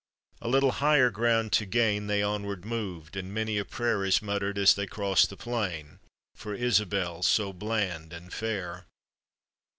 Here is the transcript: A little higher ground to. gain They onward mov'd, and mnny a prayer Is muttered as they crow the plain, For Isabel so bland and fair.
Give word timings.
A 0.41 0.47
little 0.47 0.71
higher 0.71 1.11
ground 1.11 1.53
to. 1.53 1.65
gain 1.67 2.07
They 2.07 2.23
onward 2.23 2.65
mov'd, 2.65 3.15
and 3.15 3.31
mnny 3.31 3.59
a 3.59 3.63
prayer 3.63 4.03
Is 4.03 4.19
muttered 4.19 4.57
as 4.57 4.73
they 4.73 4.87
crow 4.87 5.13
the 5.13 5.37
plain, 5.37 5.99
For 6.33 6.55
Isabel 6.55 7.21
so 7.21 7.53
bland 7.53 8.11
and 8.11 8.33
fair. 8.33 8.87